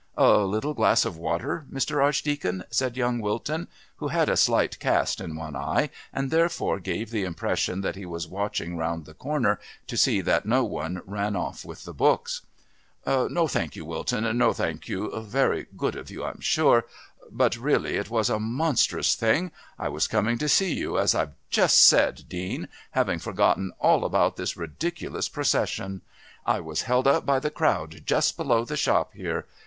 "A 0.17 0.39
little 0.39 0.73
glass 0.73 1.05
of 1.05 1.15
water, 1.15 1.67
Mr. 1.71 2.01
Archdeacon?" 2.03 2.63
said 2.71 2.97
young 2.97 3.19
Wilton, 3.19 3.67
who 3.97 4.07
had 4.07 4.29
a 4.29 4.35
slight 4.35 4.79
cast 4.79 5.21
in 5.21 5.35
one 5.35 5.55
eye, 5.55 5.91
and 6.11 6.31
therefore 6.31 6.79
gave 6.79 7.11
the 7.11 7.23
impression 7.23 7.81
that 7.81 7.95
he 7.95 8.07
was 8.07 8.27
watching 8.27 8.77
round 8.77 9.05
the 9.05 9.13
corner 9.13 9.59
to 9.85 9.95
see 9.95 10.19
that 10.21 10.47
no 10.47 10.63
one 10.63 11.03
ran 11.05 11.35
off 11.35 11.63
with 11.63 11.83
the 11.83 11.93
books. 11.93 12.41
"No, 13.05 13.47
thank 13.47 13.75
you, 13.75 13.85
Wilton.... 13.85 14.35
No, 14.39 14.53
thank 14.53 14.87
you.... 14.89 15.11
Very 15.21 15.67
good 15.77 15.95
of 15.95 16.09
you, 16.09 16.23
I'm 16.25 16.41
sure. 16.41 16.85
But 17.29 17.55
really 17.55 17.95
it 17.97 18.09
was 18.09 18.27
a 18.31 18.39
monstrous 18.39 19.13
thing. 19.13 19.51
I 19.77 19.89
was 19.89 20.07
coming 20.07 20.39
to 20.39 20.49
see 20.49 20.73
you, 20.73 20.97
as 20.97 21.13
I've 21.13 21.33
just 21.51 21.79
said, 21.79 22.23
Dean, 22.27 22.69
having 22.89 23.19
forgotten 23.19 23.71
all 23.79 24.03
about 24.03 24.35
this 24.35 24.57
ridiculous 24.57 25.29
procession. 25.29 26.01
I 26.43 26.59
was 26.59 26.81
held 26.89 27.05
up 27.05 27.23
by 27.23 27.37
the 27.39 27.51
crowd 27.51 28.01
just 28.07 28.35
below 28.35 28.65
the 28.65 28.75
shop 28.75 29.13
here. 29.13 29.45